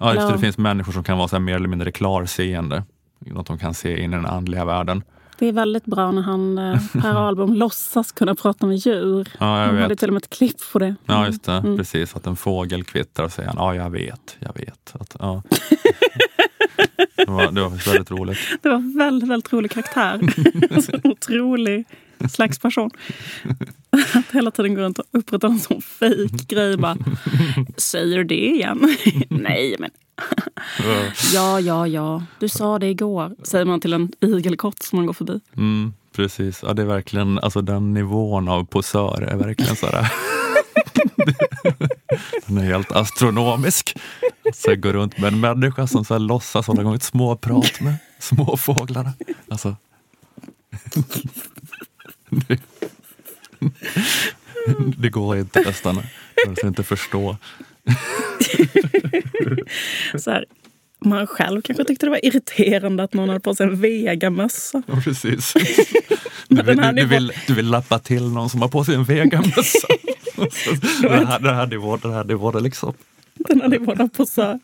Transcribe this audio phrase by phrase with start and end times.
[0.00, 2.84] Ja, just det, det finns människor som kan vara så mer eller mindre klarseende.
[3.36, 5.02] Att de kan se in i den andliga världen.
[5.38, 9.28] Det är väldigt bra när han, eh, Per Ahlbom låtsas kunna prata med djur.
[9.38, 9.98] Ja, jag Han hade vet.
[9.98, 10.94] till och med ett klipp på det.
[11.06, 11.52] Ja, just det.
[11.52, 11.76] Mm.
[11.76, 12.16] Precis.
[12.16, 14.94] Att en fågel kvittrar och säger han, ja, jag vet, jag vet.
[15.00, 15.42] Att, ja.
[17.26, 18.38] det, var, det var väldigt roligt.
[18.62, 20.20] Det var väldigt, väldigt rolig karaktär.
[20.74, 21.84] Alltså, en otrolig
[22.30, 22.90] slags person.
[23.90, 26.76] Att hela tiden gå runt och upprätta en sån fejk grej.
[26.76, 26.96] Bara,
[27.76, 28.96] Säger du det igen?
[29.28, 29.90] Nej, men
[31.34, 32.22] ja, ja, ja.
[32.38, 33.36] Du sa det igår.
[33.42, 35.40] Säger man till en igelkott som man går förbi.
[35.56, 36.60] Mm, precis.
[36.62, 40.12] Ja, det är verkligen, alltså den nivån av posör är verkligen så här.
[42.46, 43.96] Den är helt astronomisk.
[44.54, 47.80] Så jag går runt med en människa som så här låtsas hålla igång ett småprat
[47.80, 49.12] med små fåglarna.
[49.48, 49.76] Alltså.
[52.30, 52.60] Det,
[54.96, 56.02] det går inte nästan.
[56.46, 57.36] Jag kan inte förstå.
[60.18, 60.44] Så här,
[60.98, 64.82] man själv kanske tyckte det var irriterande att någon hade på sig en vegamössa.
[64.86, 65.54] Ja, precis.
[66.48, 68.94] Du vill, här du, du, vill, du vill lappa till någon som har på sig
[68.94, 69.88] en vegamössa.
[71.02, 72.94] Den här, den här nivån, den här nivån liksom.
[73.48, 74.58] Den hade båda posör.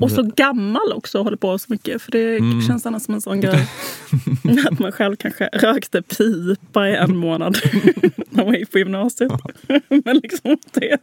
[0.00, 2.02] Och så gammal också och håller på så mycket.
[2.02, 2.62] För det Mm.
[2.62, 3.68] känns annars som en sån grej.
[4.70, 7.58] Att man själv kanske rökte pipa i en månad
[8.30, 9.32] när man gick på gymnasiet.
[10.04, 10.98] Men liksom det.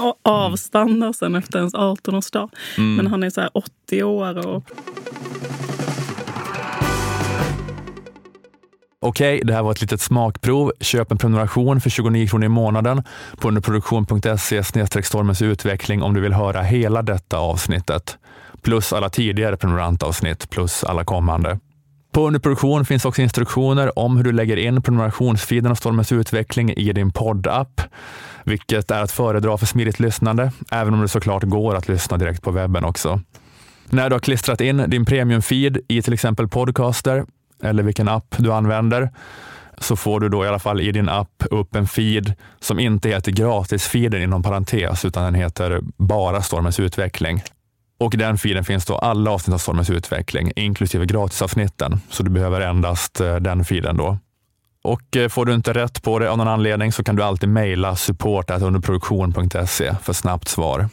[0.00, 2.48] Och avstannar sen efter ens 18-årsdag.
[2.78, 2.96] Mm.
[2.96, 4.70] Men han är så här 80 år och
[9.04, 10.72] Okej, det här var ett litet smakprov.
[10.80, 13.02] Köp en prenumeration för 29 kronor i månaden
[13.36, 14.62] på underproduktion.se
[15.02, 18.18] stormens utveckling om du vill höra hela detta avsnittet.
[18.62, 21.58] Plus alla tidigare prenumerantavsnitt plus alla kommande.
[22.12, 26.92] På underproduktion finns också instruktioner om hur du lägger in prenumerationsfeeden av Stormens utveckling i
[26.92, 27.80] din poddapp,
[28.44, 32.42] vilket är att föredra för smidigt lyssnande, även om det såklart går att lyssna direkt
[32.42, 33.20] på webben också.
[33.90, 37.24] När du har klistrat in din premiumfeed i till exempel Podcaster
[37.62, 39.10] eller vilken app du använder
[39.78, 43.08] så får du då i alla fall i din app upp en feed som inte
[43.08, 47.42] heter gratisfeeden inom parentes utan den heter bara Stormens utveckling.
[47.98, 52.00] Och i den feeden finns då alla avsnitt av Stormens utveckling inklusive gratisavsnitten.
[52.10, 54.18] Så du behöver endast eh, den feeden då.
[54.84, 57.48] Och eh, får du inte rätt på det av någon anledning så kan du alltid
[57.48, 60.88] mejla support underproduktion.se för snabbt svar.